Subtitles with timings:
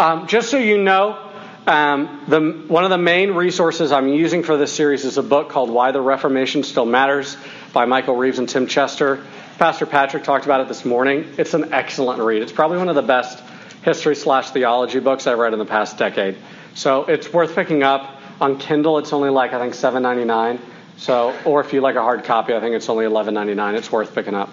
[0.00, 1.18] Um, just so you know,
[1.66, 5.50] um, the, one of the main resources I'm using for this series is a book
[5.50, 7.36] called Why the Reformation Still Matters
[7.74, 9.22] by Michael Reeves and Tim Chester.
[9.58, 11.34] Pastor Patrick talked about it this morning.
[11.36, 12.40] It's an excellent read.
[12.40, 13.44] It's probably one of the best
[13.82, 16.38] history slash theology books I've read in the past decade.
[16.74, 18.22] So it's worth picking up.
[18.40, 20.60] On Kindle, it's only like, I think, $7.99.
[20.96, 23.74] So, or if you like a hard copy, I think it's only $11.99.
[23.74, 24.48] It's worth picking up.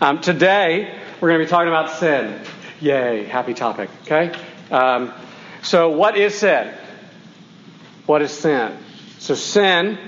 [0.00, 2.40] Um, today, we're going to be talking about sin.
[2.80, 4.32] Yay, happy topic, okay?
[4.72, 5.12] Um,
[5.62, 6.72] so, what is sin?
[8.06, 8.76] What is sin?
[9.18, 9.98] So, sin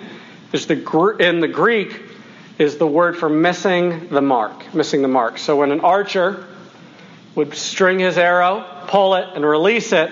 [0.55, 2.01] is the in the Greek
[2.59, 5.37] is the word for missing the mark, missing the mark.
[5.37, 6.47] So, when an archer
[7.35, 10.11] would string his arrow, pull it, and release it,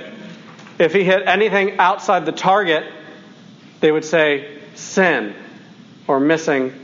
[0.79, 2.85] if he hit anything outside the target,
[3.81, 5.35] they would say sin
[6.07, 6.75] or missing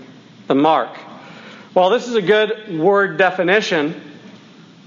[0.47, 0.97] the mark.
[1.75, 4.01] Well, this is a good word definition,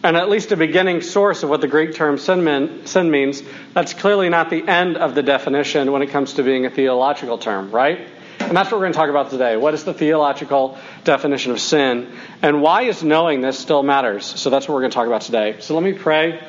[0.03, 3.43] and at least a beginning source of what the Greek term sin, mean, sin, means,
[3.73, 7.37] that's clearly not the end of the definition when it comes to being a theological
[7.37, 8.07] term, right?
[8.39, 9.55] And that's what we're going to talk about today.
[9.55, 12.11] What is the theological definition of sin?
[12.41, 14.25] And why is knowing this still matters?
[14.25, 15.57] So that's what we're going to talk about today.
[15.59, 16.39] So let me pray.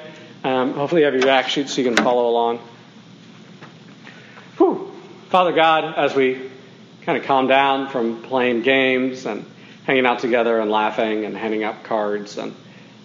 [0.43, 2.61] Um, hopefully, you have your back sheet so you can follow along.
[4.57, 4.91] Whew.
[5.29, 6.51] Father God, as we
[7.03, 9.45] kind of calm down from playing games and
[9.85, 12.39] hanging out together and laughing and handing out cards.
[12.39, 12.55] And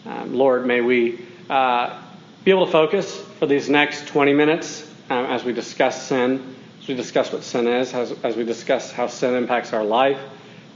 [0.08, 2.02] um, Lord, may we uh,
[2.46, 6.88] be able to focus for these next 20 minutes um, as we discuss sin, as
[6.88, 10.20] we discuss what sin is, as, as we discuss how sin impacts our life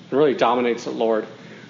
[0.09, 1.25] and really dominates it, Lord.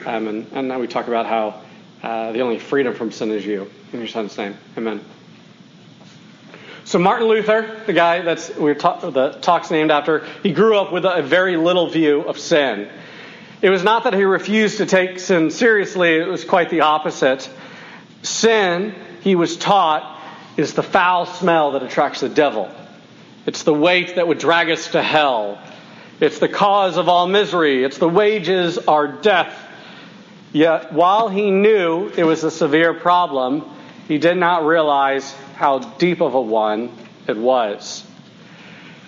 [0.06, 1.62] Um, and, and now we talk about how
[2.02, 3.70] uh, the only freedom from sin is you.
[3.94, 5.02] In your son's name, amen.
[6.84, 10.92] So Martin Luther, the guy that's we ta- the talk's named after, he grew up
[10.92, 12.90] with a very little view of sin.
[13.62, 17.48] It was not that he refused to take sin seriously, it was quite the opposite.
[18.23, 20.20] Sin, he was taught,
[20.58, 22.73] is the foul smell that attracts the devil.
[23.45, 25.62] It's the weight that would drag us to hell.
[26.20, 27.84] It's the cause of all misery.
[27.84, 29.58] It's the wages are death.
[30.53, 33.64] Yet, while he knew it was a severe problem,
[34.08, 36.91] he did not realize how deep of a one
[37.28, 38.03] it was.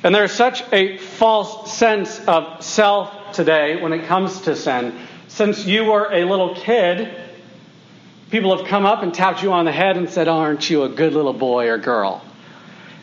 [0.04, 4.98] And there's such a false sense of self today when it comes to sin.
[5.28, 7.14] Since you were a little kid,
[8.30, 10.90] people have come up and tapped you on the head and said, Aren't you a
[10.90, 12.24] good little boy or girl?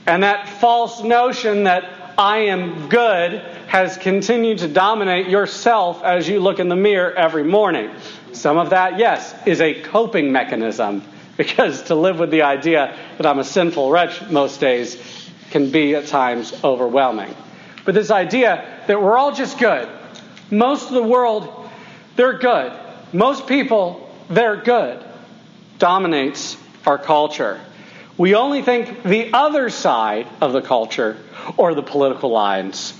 [0.06, 6.40] And that false notion that I am good has continued to dominate yourself as you
[6.40, 7.90] look in the mirror every morning.
[8.32, 11.02] Some of that, yes, is a coping mechanism
[11.36, 14.96] because to live with the idea that I'm a sinful wretch most days
[15.50, 17.34] can be at times overwhelming.
[17.84, 19.88] But this idea that we're all just good,
[20.50, 21.68] most of the world,
[22.16, 22.72] they're good.
[23.12, 25.04] Most people, they're good,
[25.78, 26.56] dominates
[26.86, 27.60] our culture.
[28.16, 31.16] We only think the other side of the culture
[31.56, 32.94] or the political lines,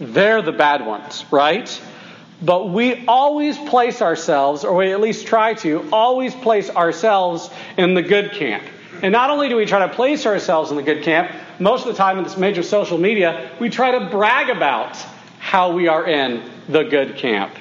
[0.00, 1.80] they're the bad ones, right?
[2.42, 7.94] But we always place ourselves, or we at least try to, always place ourselves in
[7.94, 8.64] the good camp.
[9.02, 11.92] And not only do we try to place ourselves in the good camp, most of
[11.92, 14.96] the time in this major social media, we try to brag about
[15.38, 17.54] how we are in the good camp.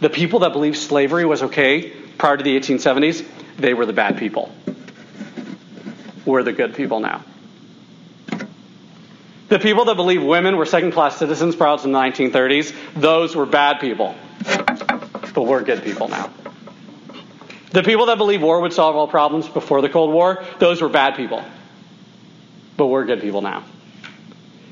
[0.00, 3.26] The people that believed slavery was okay prior to the 1870s,
[3.56, 4.54] they were the bad people.
[6.24, 7.24] We're the good people now.
[9.48, 13.46] The people that believed women were second class citizens prior to the 1930s, those were
[13.46, 14.16] bad people.
[15.34, 16.32] But we're good people now.
[17.70, 20.88] The people that believed war would solve all problems before the Cold War, those were
[20.88, 21.44] bad people.
[22.76, 23.64] But we're good people now.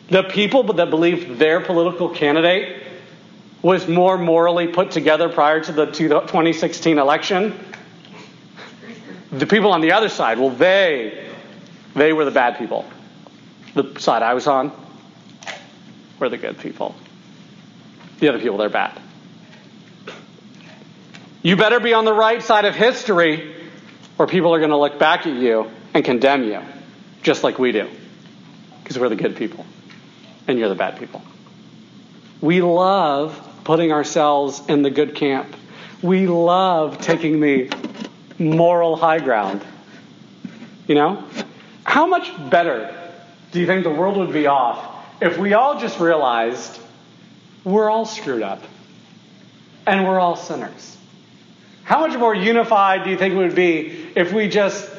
[0.09, 2.83] The people that believed their political candidate
[3.65, 7.59] was more morally put together prior to the 2016 election,
[9.33, 11.27] the people on the other side, well, they,
[11.95, 12.85] they were the bad people.
[13.73, 14.71] The side I was on
[16.21, 16.95] were the good people.
[18.21, 19.01] The other people, they're bad.
[21.43, 23.57] You better be on the right side of history,
[24.19, 26.61] or people are going to look back at you and condemn you,
[27.23, 27.89] just like we do,
[28.83, 29.65] because we're the good people
[30.47, 31.23] and you're the bad people.
[32.43, 35.57] We love putting ourselves in the good camp.
[36.03, 37.71] We love taking the
[38.39, 39.65] moral high ground.
[40.87, 41.25] You know?
[41.85, 42.95] How much better
[43.53, 46.81] do you think the world would be off if we all just realized
[47.63, 48.63] we're all screwed up
[49.87, 50.97] and we're all sinners?
[51.85, 54.91] How much more unified do you think it would be if we just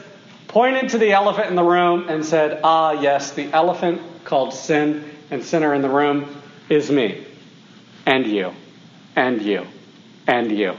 [0.47, 5.03] pointed to the elephant in the room and said, ah, yes, the elephant called sin
[5.31, 7.25] and sinner in the room is me,
[8.05, 8.53] and you,
[9.15, 9.65] and you,
[10.27, 10.75] and you,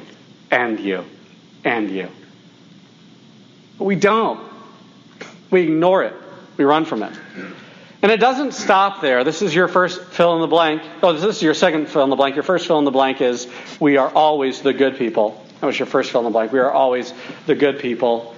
[0.50, 1.04] and you,
[1.64, 2.08] and you.
[3.78, 4.40] But we don't.
[5.50, 6.14] We ignore it.
[6.56, 7.12] We run from it.
[8.02, 9.24] And it doesn't stop there.
[9.24, 10.82] This is your first fill in the blank.
[11.02, 12.36] Oh, this is your second fill in the blank.
[12.36, 13.48] Your first fill in the blank is
[13.80, 15.44] we are always the good people.
[15.60, 16.52] That was your first fill in the blank.
[16.52, 17.12] We are always
[17.46, 18.34] the good people.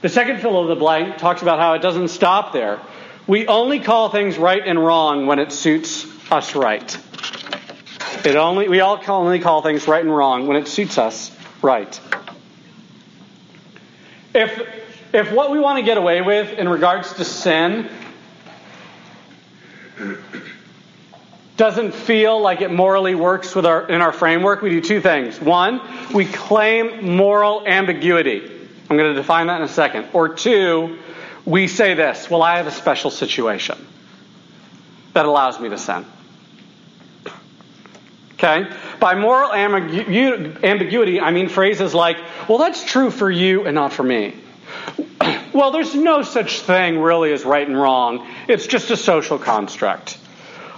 [0.00, 2.80] The second fill in the blank talks about how it doesn't stop there.
[3.26, 6.96] We only call things right and wrong when it suits us right.
[8.24, 11.30] It only we all only call things right and wrong when it suits us
[11.62, 11.98] right.
[14.34, 14.60] If
[15.12, 17.88] if what we want to get away with in regards to sin
[21.56, 25.38] doesn't feel like it morally works with our, in our framework, we do two things.
[25.38, 25.82] One,
[26.14, 28.50] we claim moral ambiguity.
[28.88, 30.08] I'm going to define that in a second.
[30.14, 30.98] Or two,
[31.44, 33.76] we say this well, I have a special situation
[35.12, 36.06] that allows me to sin.
[38.42, 38.70] Okay?
[39.00, 42.16] By moral ambiguity, I mean phrases like,
[42.48, 44.34] well, that's true for you and not for me.
[45.52, 50.16] well, there's no such thing really as right and wrong, it's just a social construct.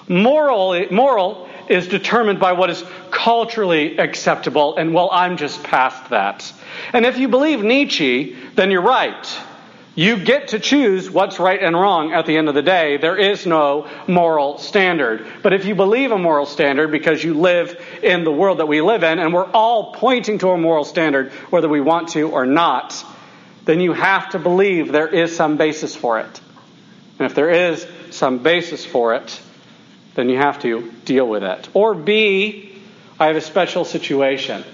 [0.09, 2.83] Moral, moral is determined by what is
[3.13, 6.53] culturally acceptable, and well, I'm just past that.
[6.93, 9.39] And if you believe Nietzsche, then you're right.
[9.95, 12.97] You get to choose what's right and wrong at the end of the day.
[12.97, 15.27] There is no moral standard.
[15.43, 18.81] But if you believe a moral standard because you live in the world that we
[18.81, 22.47] live in, and we're all pointing to a moral standard whether we want to or
[22.47, 23.05] not,
[23.67, 26.41] then you have to believe there is some basis for it.
[27.19, 29.41] And if there is some basis for it,
[30.15, 31.69] then you have to deal with it.
[31.75, 32.83] Or B,
[33.21, 34.65] I have a special situation.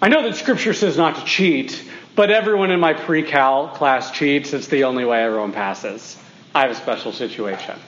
[0.00, 1.82] I know that Scripture says not to cheat,
[2.16, 4.52] but everyone in my pre cal class cheats.
[4.52, 6.18] It's the only way everyone passes.
[6.54, 7.78] I have a special situation.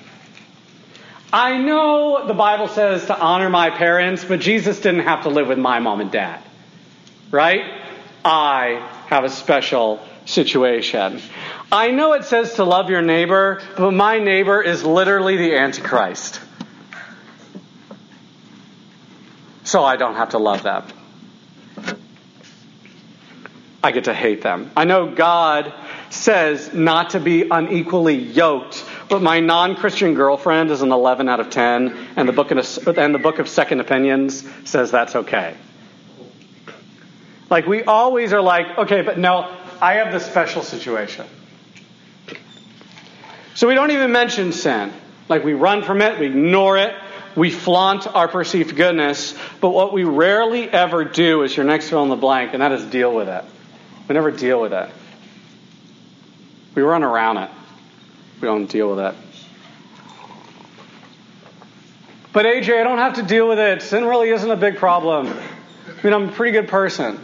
[1.32, 5.48] I know the Bible says to honor my parents, but Jesus didn't have to live
[5.48, 6.42] with my mom and dad.
[7.30, 7.64] Right?
[8.24, 11.20] I have a special situation.
[11.72, 16.40] I know it says to love your neighbor, but my neighbor is literally the Antichrist.
[19.64, 20.84] So I don't have to love them.
[23.88, 24.70] I get to hate them.
[24.76, 25.72] I know God
[26.10, 31.48] says not to be unequally yoked, but my non-Christian girlfriend is an 11 out of
[31.48, 35.56] 10, and the book of, and the book of Second Opinions says that's okay.
[37.48, 39.50] Like we always are like, okay, but no,
[39.80, 41.24] I have this special situation.
[43.54, 44.92] So we don't even mention sin.
[45.30, 46.94] Like we run from it, we ignore it,
[47.34, 52.02] we flaunt our perceived goodness, but what we rarely ever do is your next fill
[52.02, 53.46] in the blank, and that is deal with it.
[54.08, 54.90] We never deal with it.
[56.74, 57.50] We run around it.
[58.40, 59.14] We don't deal with it.
[62.32, 63.82] But AJ, I don't have to deal with it.
[63.82, 65.26] Sin really isn't a big problem.
[65.26, 67.18] I mean, I'm a pretty good person.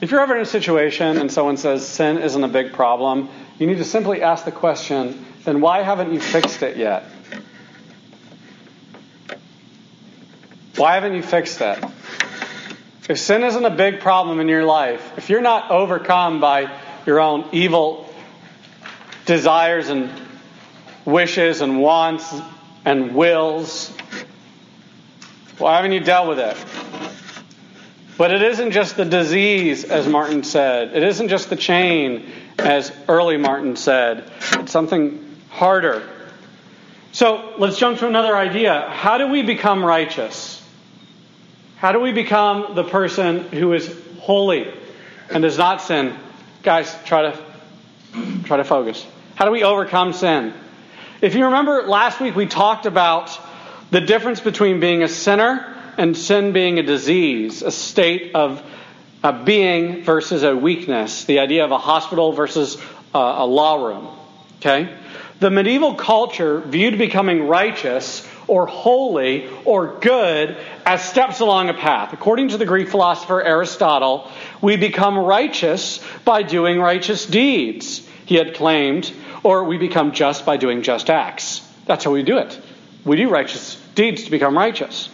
[0.00, 3.28] If you're ever in a situation and someone says sin isn't a big problem,
[3.58, 7.04] you need to simply ask the question, then why haven't you fixed it yet?
[10.76, 11.82] Why haven't you fixed it?
[13.08, 16.70] If sin isn't a big problem in your life, if you're not overcome by
[17.06, 18.12] your own evil
[19.26, 20.10] desires and
[21.04, 22.34] wishes and wants
[22.84, 23.96] and wills,
[25.58, 26.56] why haven't you dealt with it?
[28.18, 30.96] But it isn't just the disease, as Martin said.
[30.96, 34.30] It isn't just the chain, as early Martin said.
[34.52, 36.08] It's something harder.
[37.12, 38.88] So let's jump to another idea.
[38.90, 40.55] How do we become righteous?
[41.76, 44.72] How do we become the person who is holy
[45.30, 46.16] and does not sin?
[46.62, 47.38] Guys, try to
[48.44, 49.06] try to focus.
[49.34, 50.54] How do we overcome sin?
[51.20, 53.38] If you remember last week we talked about
[53.90, 58.62] the difference between being a sinner and sin being a disease, a state of
[59.22, 62.80] a being versus a weakness, the idea of a hospital versus
[63.14, 64.08] a, law room.
[64.60, 64.94] Okay?
[65.40, 72.12] The medieval culture viewed becoming righteous or holy or good as steps along a path.
[72.12, 78.54] According to the Greek philosopher Aristotle, we become righteous by doing righteous deeds, he had
[78.54, 79.12] claimed,
[79.42, 81.60] or we become just by doing just acts.
[81.86, 82.60] That's how we do it.
[83.04, 85.08] We do righteous deeds to become righteous.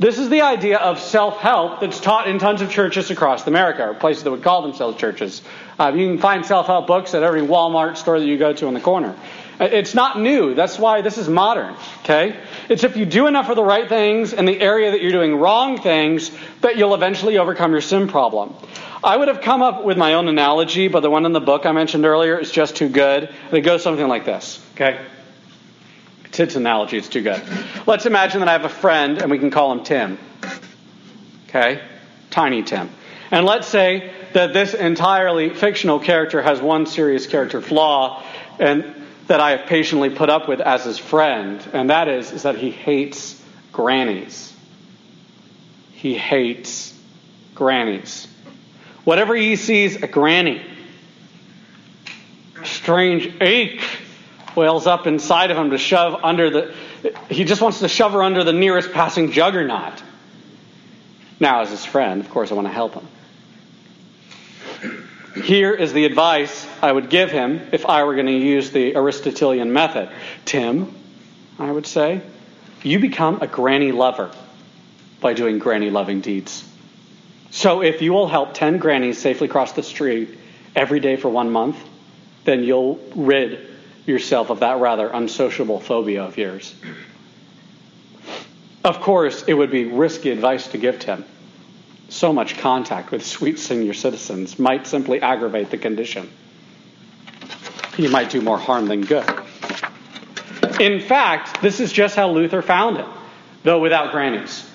[0.00, 3.86] This is the idea of self help that's taught in tons of churches across America,
[3.86, 5.42] or places that would call themselves churches.
[5.78, 8.66] Uh, you can find self help books at every Walmart store that you go to
[8.66, 9.14] on the corner.
[9.60, 10.54] It's not new.
[10.54, 11.76] That's why this is modern.
[12.02, 12.40] Okay?
[12.70, 15.36] It's if you do enough of the right things in the area that you're doing
[15.36, 16.30] wrong things
[16.62, 18.54] that you'll eventually overcome your sin problem.
[19.04, 21.66] I would have come up with my own analogy, but the one in the book
[21.66, 23.24] I mentioned earlier is just too good.
[23.24, 24.64] And it goes something like this.
[24.74, 24.98] Okay?
[26.32, 27.42] It's analogy, it's too good.
[27.86, 30.18] Let's imagine that I have a friend and we can call him Tim.
[31.48, 31.82] Okay?
[32.30, 32.88] Tiny Tim.
[33.30, 38.24] And let's say that this entirely fictional character has one serious character flaw
[38.58, 38.99] and
[39.30, 42.56] that I have patiently put up with as his friend, and that is, is that
[42.56, 44.52] he hates grannies.
[45.92, 46.92] He hates
[47.54, 48.26] grannies.
[49.04, 50.60] Whatever he sees a granny,
[52.64, 53.84] strange ache
[54.56, 56.74] wells up inside of him to shove under the.
[57.28, 60.02] He just wants to shove her under the nearest passing juggernaut.
[61.38, 63.06] Now, as his friend, of course, I want to help him.
[65.44, 68.96] Here is the advice I would give him if I were going to use the
[68.96, 70.10] Aristotelian method.
[70.44, 70.94] Tim,
[71.58, 72.22] I would say,
[72.82, 74.30] you become a granny lover
[75.20, 76.66] by doing granny loving deeds.
[77.50, 80.38] So if you will help 10 grannies safely cross the street
[80.74, 81.76] every day for one month,
[82.44, 83.68] then you'll rid
[84.06, 86.74] yourself of that rather unsociable phobia of yours.
[88.82, 91.24] Of course, it would be risky advice to give to him.
[92.08, 96.30] So much contact with sweet senior citizens might simply aggravate the condition.
[98.00, 99.28] He might do more harm than good.
[100.80, 103.04] In fact, this is just how Luther found it,
[103.62, 104.66] though without grannies.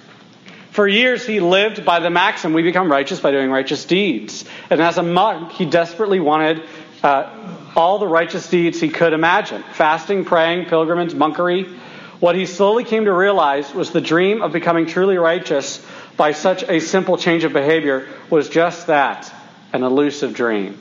[0.69, 4.45] For years, he lived by the maxim we become righteous by doing righteous deeds.
[4.69, 6.61] And as a monk, he desperately wanted
[7.01, 7.31] uh,
[7.75, 11.65] all the righteous deeds he could imagine fasting, praying, pilgrimage, monkery.
[12.19, 15.83] What he slowly came to realize was the dream of becoming truly righteous
[16.15, 19.33] by such a simple change of behavior was just that
[19.73, 20.79] an elusive dream.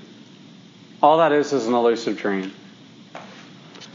[1.05, 2.51] All that is is an elusive dream.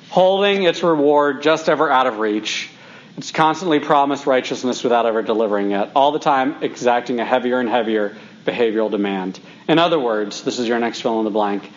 [0.09, 2.69] Holding its reward just ever out of reach.
[3.17, 7.67] It's constantly promised righteousness without ever delivering it, all the time exacting a heavier and
[7.67, 9.39] heavier behavioral demand.
[9.67, 11.71] In other words, this is your next fill in the blank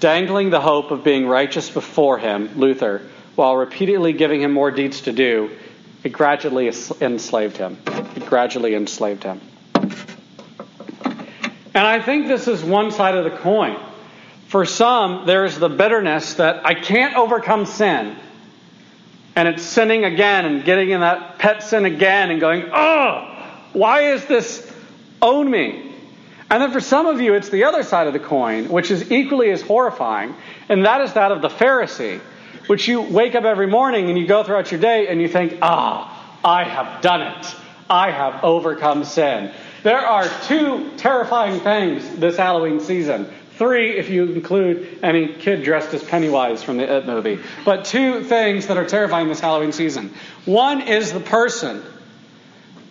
[0.00, 3.02] dangling the hope of being righteous before him, Luther,
[3.34, 5.50] while repeatedly giving him more deeds to do,
[6.02, 6.68] it gradually
[7.02, 7.76] enslaved him.
[8.16, 9.42] It gradually enslaved him.
[11.74, 13.84] And I think this is one side of the coin.
[14.48, 18.16] For some, there is the bitterness that I can't overcome sin.
[19.36, 23.36] And it's sinning again and getting in that pet sin again and going, oh,
[23.74, 24.70] why is this
[25.20, 25.94] own me?
[26.50, 29.12] And then for some of you, it's the other side of the coin, which is
[29.12, 30.34] equally as horrifying,
[30.70, 32.18] and that is that of the Pharisee,
[32.68, 35.58] which you wake up every morning and you go throughout your day and you think,
[35.60, 37.54] ah, I have done it.
[37.90, 39.52] I have overcome sin.
[39.82, 43.30] There are two terrifying things this Halloween season.
[43.58, 47.40] Three, if you include any kid dressed as Pennywise from the It movie.
[47.64, 50.14] But two things that are terrifying this Halloween season.
[50.44, 51.82] One is the person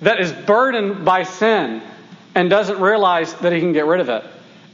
[0.01, 1.81] that is burdened by sin
[2.35, 4.25] and doesn't realize that he can get rid of it.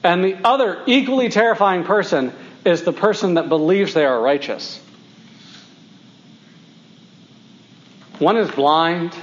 [0.04, 2.34] And the other equally terrifying person
[2.66, 4.82] is the person that believes they are righteous.
[8.18, 9.14] One is blind,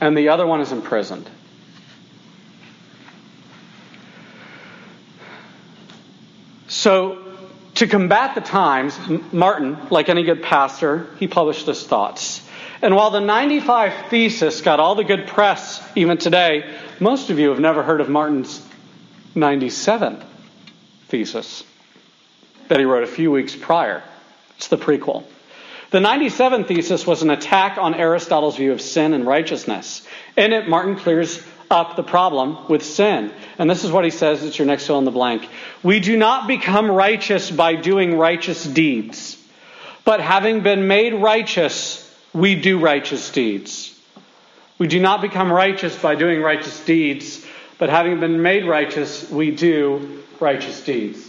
[0.00, 1.28] and the other one is imprisoned.
[6.76, 7.16] So,
[7.76, 8.98] to combat the times,
[9.32, 12.46] Martin, like any good pastor, he published his thoughts.
[12.82, 17.48] And while the 95 Thesis got all the good press even today, most of you
[17.48, 18.60] have never heard of Martin's
[19.34, 20.22] 97th
[21.08, 21.64] Thesis
[22.68, 24.02] that he wrote a few weeks prior.
[24.58, 25.24] It's the prequel.
[25.92, 30.06] The 97th Thesis was an attack on Aristotle's view of sin and righteousness.
[30.36, 33.32] In it, Martin clears up the problem with sin.
[33.58, 35.48] And this is what he says, it's your next fill in the blank.
[35.82, 39.36] We do not become righteous by doing righteous deeds,
[40.04, 42.06] but having been made righteous
[42.36, 43.98] we do righteous deeds.
[44.78, 47.44] We do not become righteous by doing righteous deeds,
[47.78, 51.25] but having been made righteous, we do righteous deeds.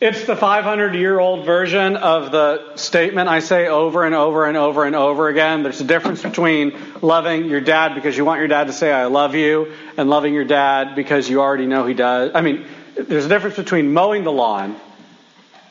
[0.00, 4.56] It's the 500 year old version of the statement I say over and over and
[4.56, 5.64] over and over again.
[5.64, 9.06] There's a difference between loving your dad because you want your dad to say, I
[9.06, 12.30] love you, and loving your dad because you already know he does.
[12.32, 12.64] I mean,
[12.94, 14.76] there's a difference between mowing the lawn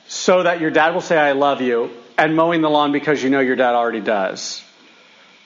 [0.10, 3.30] so that your dad will say, I love you, and mowing the lawn because you
[3.30, 4.62] know your dad already does.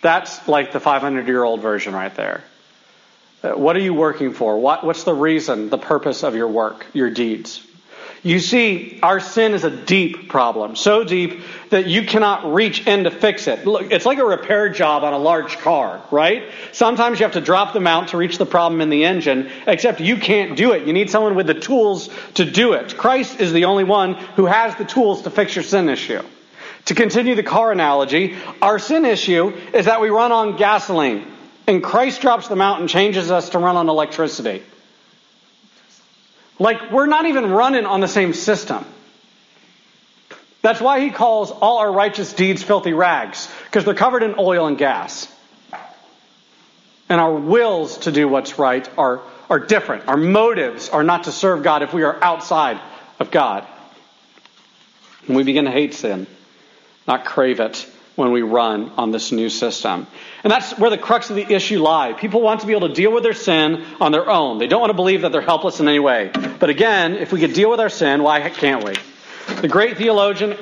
[0.01, 2.43] That's like the 500 year old version right there.
[3.43, 4.59] Uh, what are you working for?
[4.59, 7.67] What, what's the reason, the purpose of your work, your deeds?
[8.23, 13.05] You see, our sin is a deep problem, so deep that you cannot reach in
[13.05, 13.65] to fix it.
[13.65, 16.43] Look, it's like a repair job on a large car, right?
[16.71, 20.01] Sometimes you have to drop the mount to reach the problem in the engine, except
[20.01, 20.85] you can't do it.
[20.85, 22.95] You need someone with the tools to do it.
[22.95, 26.21] Christ is the only one who has the tools to fix your sin issue.
[26.85, 31.25] To continue the car analogy, our sin issue is that we run on gasoline,
[31.65, 34.61] and Christ drops the mount and changes us to run on electricity.
[36.61, 38.85] Like, we're not even running on the same system.
[40.61, 44.67] That's why he calls all our righteous deeds filthy rags, because they're covered in oil
[44.67, 45.27] and gas.
[47.09, 50.07] And our wills to do what's right are, are different.
[50.07, 52.79] Our motives are not to serve God if we are outside
[53.19, 53.65] of God.
[55.25, 56.27] And we begin to hate sin,
[57.07, 57.87] not crave it
[58.21, 60.05] when we run on this new system.
[60.43, 62.13] And that's where the crux of the issue lie.
[62.13, 64.59] People want to be able to deal with their sin on their own.
[64.59, 66.31] They don't want to believe that they're helpless in any way.
[66.59, 68.93] But again, if we could deal with our sin, why can't we?
[69.61, 70.55] The great theologian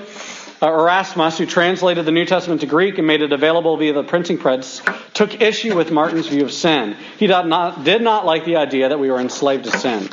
[0.61, 4.03] uh, Erasmus, who translated the New Testament to Greek and made it available via the
[4.03, 4.81] printing press,
[5.13, 6.95] took issue with Martin's view of sin.
[7.17, 10.09] He did not, did not like the idea that we were enslaved to sin.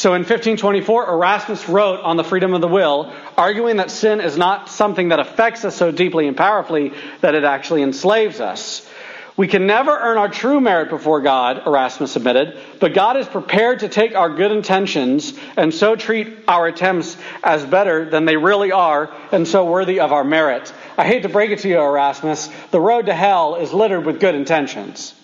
[0.00, 4.38] So in 1524, Erasmus wrote on the freedom of the will, arguing that sin is
[4.38, 8.88] not something that affects us so deeply and powerfully that it actually enslaves us.
[9.36, 13.80] We can never earn our true merit before God, Erasmus admitted, but God is prepared
[13.80, 18.72] to take our good intentions and so treat our attempts as better than they really
[18.72, 20.72] are and so worthy of our merit.
[20.96, 24.18] I hate to break it to you, Erasmus, the road to hell is littered with
[24.18, 25.14] good intentions.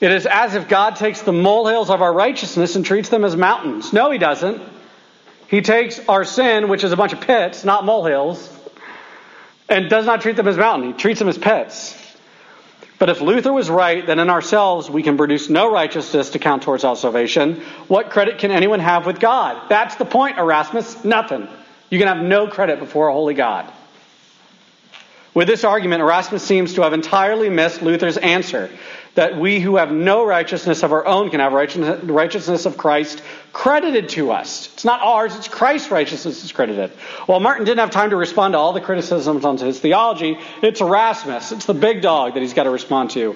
[0.00, 3.36] It is as if God takes the molehills of our righteousness and treats them as
[3.36, 3.92] mountains.
[3.92, 4.62] No, He doesn't.
[5.48, 8.54] He takes our sin, which is a bunch of pits, not molehills,
[9.68, 10.94] and does not treat them as mountains.
[10.94, 11.96] He treats them as pits.
[12.98, 16.64] But if Luther was right, then in ourselves we can produce no righteousness to count
[16.64, 17.62] towards our salvation.
[17.86, 19.68] What credit can anyone have with God?
[19.68, 21.04] That's the point, Erasmus.
[21.04, 21.48] Nothing.
[21.90, 23.72] You can have no credit before a holy God.
[25.32, 28.68] With this argument, Erasmus seems to have entirely missed Luther's answer
[29.18, 33.20] that we who have no righteousness of our own can have righteousness of Christ
[33.52, 34.72] credited to us.
[34.74, 36.92] It's not ours, it's Christ's righteousness is credited.
[37.26, 40.38] Well, Martin didn't have time to respond to all the criticisms on his theology.
[40.62, 41.50] It's Erasmus.
[41.50, 43.34] It's the big dog that he's got to respond to.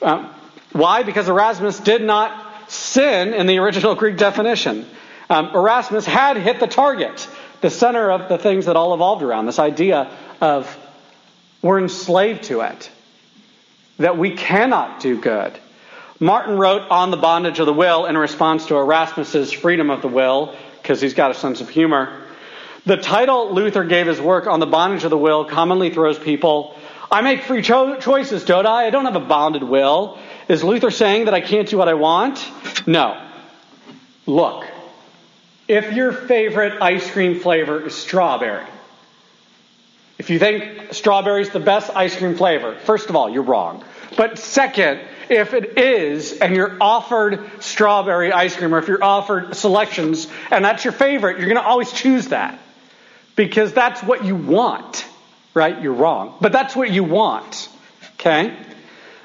[0.00, 0.30] Um,
[0.72, 1.02] why?
[1.02, 4.86] Because Erasmus did not sin in the original Greek definition.
[5.28, 7.28] Um, Erasmus had hit the target,
[7.60, 10.74] the center of the things that all evolved around, this idea of
[11.60, 12.90] we're enslaved to it
[13.98, 15.58] that we cannot do good.
[16.20, 20.08] Martin wrote on the bondage of the will in response to Erasmus's freedom of the
[20.08, 22.22] will, because he's got a sense of humor.
[22.86, 26.74] The title Luther gave his work on the bondage of the will commonly throws people,
[27.10, 28.86] I make free cho- choices, don't I?
[28.86, 30.18] I don't have a bonded will.
[30.48, 32.44] Is Luther saying that I can't do what I want?
[32.86, 33.22] No.
[34.26, 34.66] Look,
[35.68, 38.64] if your favorite ice cream flavor is strawberry,
[40.18, 43.84] if you think strawberry is the best ice cream flavor, first of all, you're wrong.
[44.16, 49.54] But second, if it is, and you're offered strawberry ice cream, or if you're offered
[49.54, 52.58] selections, and that's your favorite, you're going to always choose that.
[53.36, 55.06] Because that's what you want,
[55.54, 55.80] right?
[55.80, 56.36] You're wrong.
[56.40, 57.68] But that's what you want,
[58.14, 58.56] okay?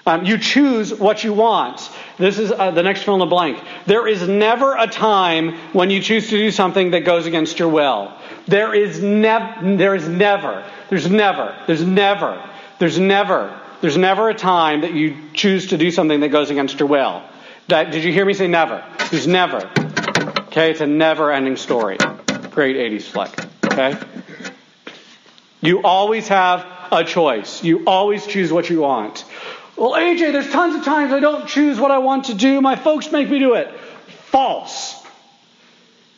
[0.05, 1.89] Um, you choose what you want.
[2.17, 3.63] This is uh, the next fill in the blank.
[3.85, 7.69] There is never a time when you choose to do something that goes against your
[7.69, 8.13] will.
[8.45, 14.33] There is never, there is never, there's never, there's never, there's never, there's never a
[14.33, 17.21] time that you choose to do something that goes against your will.
[17.67, 18.81] Did you hear me say never?
[19.11, 19.69] There's never.
[20.47, 21.97] Okay, it's a never ending story.
[22.51, 23.37] Great 80s flick.
[23.65, 23.99] Okay?
[25.59, 27.61] You always have a choice.
[27.61, 29.25] You always choose what you want.
[29.75, 32.61] Well, AJ, there's tons of times I don't choose what I want to do.
[32.61, 33.69] My folks make me do it.
[34.27, 34.95] False.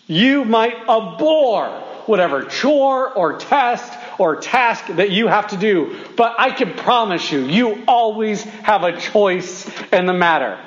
[0.06, 5.97] You might abhor whatever chore or test or task that you have to do.
[6.15, 10.59] But I can promise you, you always have a choice in the matter.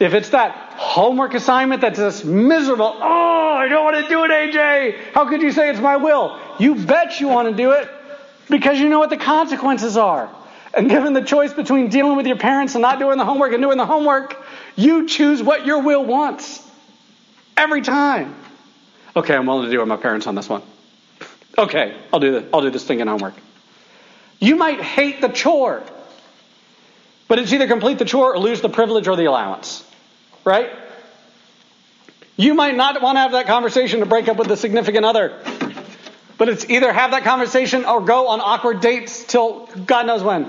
[0.00, 4.30] If it's that homework assignment that's just miserable, oh, I don't want to do it,
[4.30, 5.12] AJ.
[5.12, 6.38] How could you say it's my will?
[6.58, 7.88] You bet you want to do it
[8.48, 10.30] because you know what the consequences are.
[10.72, 13.62] And given the choice between dealing with your parents and not doing the homework and
[13.62, 14.36] doing the homework,
[14.76, 16.62] you choose what your will wants.
[17.56, 18.36] Every time.
[19.18, 20.62] Okay, I'm willing to do with my parents on this one.
[21.58, 23.34] Okay, I'll do the, I'll do this thing in homework.
[24.38, 25.82] You might hate the chore,
[27.26, 29.82] but it's either complete the chore or lose the privilege or the allowance.
[30.44, 30.70] Right?
[32.36, 35.36] You might not want to have that conversation to break up with the significant other.
[36.36, 40.48] But it's either have that conversation or go on awkward dates till God knows when.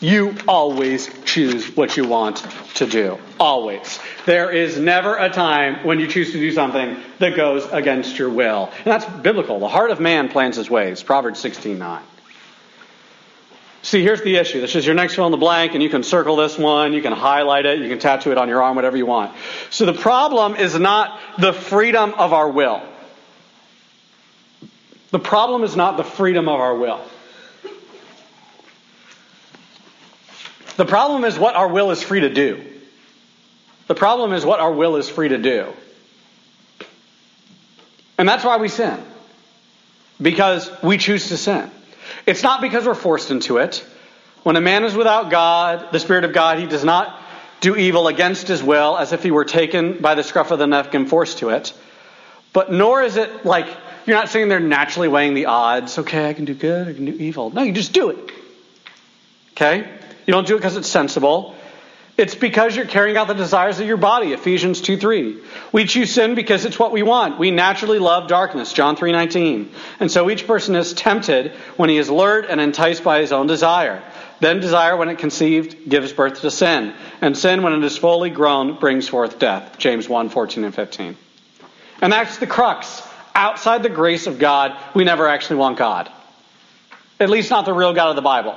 [0.00, 2.38] You always choose what you want
[2.76, 3.18] to do.
[3.38, 4.00] Always.
[4.24, 8.30] There is never a time when you choose to do something that goes against your
[8.30, 8.70] will.
[8.76, 9.58] And that's biblical.
[9.58, 11.02] The heart of man plans his ways.
[11.02, 12.02] Proverbs 16 9.
[13.84, 14.60] See, here's the issue.
[14.60, 17.02] This is your next fill in the blank, and you can circle this one, you
[17.02, 19.34] can highlight it, you can tattoo it on your arm, whatever you want.
[19.70, 22.80] So the problem is not the freedom of our will.
[25.10, 27.00] The problem is not the freedom of our will.
[30.76, 32.71] The problem is what our will is free to do.
[33.92, 35.70] The problem is what our will is free to do.
[38.16, 38.98] And that's why we sin.
[40.18, 41.70] Because we choose to sin.
[42.24, 43.86] It's not because we're forced into it.
[44.44, 47.20] When a man is without God, the Spirit of God, he does not
[47.60, 50.66] do evil against his will as if he were taken by the scruff of the
[50.66, 51.74] neck and forced to it.
[52.54, 53.66] But nor is it like
[54.06, 55.98] you're not sitting there naturally weighing the odds.
[55.98, 57.50] Okay, I can do good, I can do evil.
[57.50, 58.32] No, you just do it.
[59.50, 59.86] Okay?
[60.26, 61.56] You don't do it because it's sensible.
[62.22, 65.42] It's because you're carrying out the desires of your body, Ephesians 2 3.
[65.72, 67.36] We choose sin because it's what we want.
[67.36, 69.68] We naturally love darkness, John 3 19.
[69.98, 73.48] And so each person is tempted when he is lured and enticed by his own
[73.48, 74.00] desire.
[74.38, 76.94] Then desire, when it conceived, gives birth to sin.
[77.20, 79.76] And sin, when it is fully grown, brings forth death.
[79.78, 81.16] James 1 14 and 15.
[82.02, 83.02] And that's the crux.
[83.34, 86.08] Outside the grace of God, we never actually want God.
[87.18, 88.56] At least not the real God of the Bible.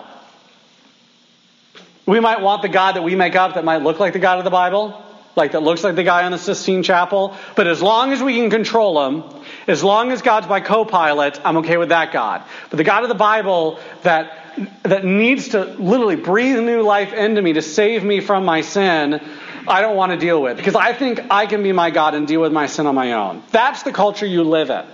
[2.05, 4.37] We might want the God that we make up that might look like the God
[4.37, 5.01] of the Bible,
[5.35, 7.35] like that looks like the guy on the Sistine Chapel.
[7.55, 9.23] But as long as we can control him,
[9.67, 12.43] as long as God's my co-pilot, I'm okay with that God.
[12.69, 14.41] But the God of the Bible that
[14.83, 19.21] that needs to literally breathe new life into me to save me from my sin,
[19.67, 22.27] I don't want to deal with because I think I can be my God and
[22.27, 23.43] deal with my sin on my own.
[23.51, 24.85] That's the culture you live in.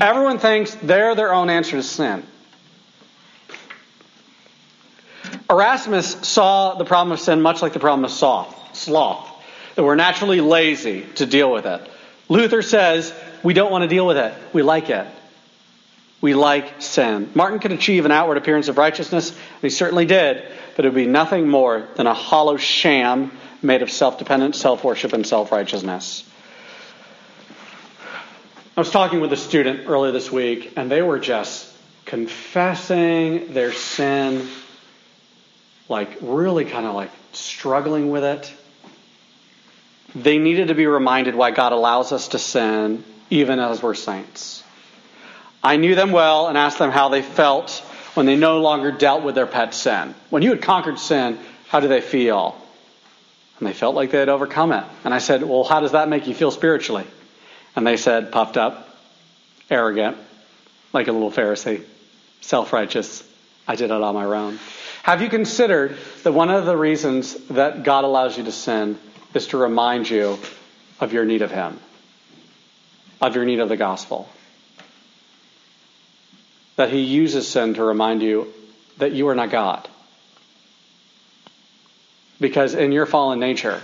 [0.00, 2.26] Everyone thinks they're their own answer to sin.
[5.48, 10.40] Erasmus saw the problem of sin much like the problem of sloth, that we're naturally
[10.40, 11.88] lazy to deal with it.
[12.28, 15.06] Luther says we don't want to deal with it, we like it.
[16.20, 17.30] We like sin.
[17.34, 20.42] Martin could achieve an outward appearance of righteousness, and he certainly did,
[20.74, 23.30] but it would be nothing more than a hollow sham
[23.62, 26.24] made of self dependent self worship and self righteousness.
[28.76, 31.70] I was talking with a student earlier this week, and they were just
[32.06, 34.48] confessing their sin
[35.88, 38.52] like really kind of like struggling with it.
[40.14, 44.62] They needed to be reminded why God allows us to sin even as we're saints.
[45.62, 47.70] I knew them well and asked them how they felt
[48.14, 50.14] when they no longer dealt with their pet sin.
[50.30, 52.56] When you had conquered sin, how do they feel?
[53.58, 54.84] And they felt like they had overcome it.
[55.04, 57.06] And I said, Well, how does that make you feel spiritually?
[57.74, 58.88] And they said, Puffed up,
[59.70, 60.16] arrogant,
[60.92, 61.82] like a little Pharisee,
[62.40, 63.22] self righteous.
[63.68, 64.58] I did it on my own.
[65.06, 68.98] Have you considered that one of the reasons that God allows you to sin
[69.34, 70.36] is to remind you
[70.98, 71.78] of your need of Him,
[73.20, 74.28] of your need of the gospel?
[76.74, 78.52] That He uses sin to remind you
[78.98, 79.88] that you are not God.
[82.40, 83.80] Because in your fallen nature,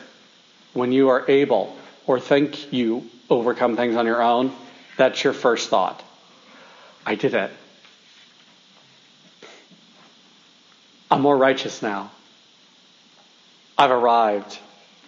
[0.72, 4.50] when you are able or think you overcome things on your own,
[4.96, 6.02] that's your first thought.
[7.06, 7.52] I did it.
[11.22, 12.10] More righteous now.
[13.78, 14.58] I've arrived.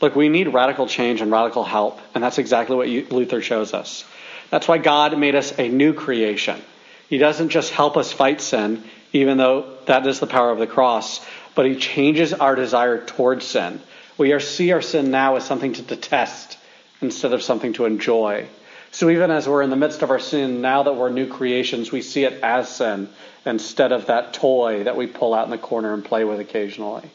[0.01, 4.05] Look, we need radical change and radical help, and that's exactly what Luther shows us.
[4.49, 6.63] That's why God made us a new creation.
[7.09, 10.69] He doesn't just help us fight sin, even though that is the power of the
[10.69, 11.21] cross,
[11.57, 13.81] but He changes our desire towards sin.
[14.17, 16.59] We are, see our sin now as something to detest
[17.03, 18.47] instead of something to enjoy.
[18.95, 21.91] So even as we're in the midst of our sin, now that we're new creations,
[21.91, 23.09] we see it as sin
[23.45, 27.11] instead of that toy that we pull out in the corner and play with occasionally.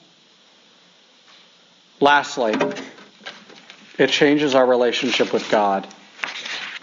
[2.01, 2.53] Lastly,
[3.97, 5.87] it changes our relationship with God.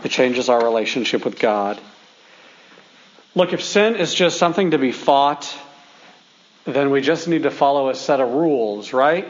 [0.02, 1.78] It changes our relationship with God.
[3.34, 5.54] Look, if sin is just something to be fought,
[6.64, 9.28] then we just need to follow a set of rules, right?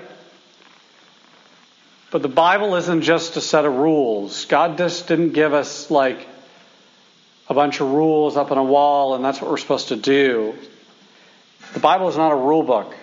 [2.16, 4.46] But the Bible isn't just a set of rules.
[4.46, 6.26] God just didn't give us like
[7.46, 10.54] a bunch of rules up on a wall and that's what we're supposed to do.
[11.74, 12.94] The Bible is not a rule book.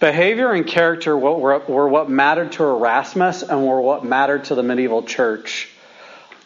[0.00, 5.04] Behavior and character were, what mattered to Erasmus and were what mattered to the medieval
[5.04, 5.68] church.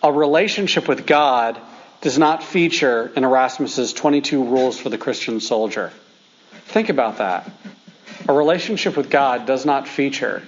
[0.02, 1.58] A relationship with God
[2.02, 5.92] does not feature in Erasmus's 22 rules for the Christian soldier.
[6.66, 7.50] Think about that.
[8.28, 10.42] A relationship with God does not feature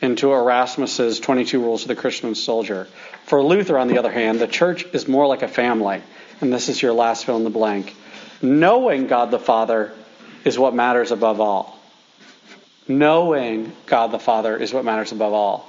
[0.00, 2.86] into Erasmus's 22 Rules of the Christian Soldier.
[3.26, 6.02] For Luther, on the other hand, the church is more like a family.
[6.40, 7.94] And this is your last fill in the blank.
[8.40, 9.92] Knowing God the Father
[10.44, 11.78] is what matters above all.
[12.86, 15.68] Knowing God the Father is what matters above all.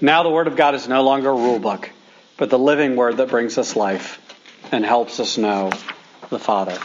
[0.00, 1.90] Now the Word of God is no longer a rule book,
[2.36, 4.20] but the living Word that brings us life
[4.72, 5.70] and helps us know
[6.28, 6.78] the Father.